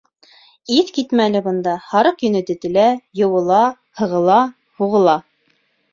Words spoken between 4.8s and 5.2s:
һуғыла.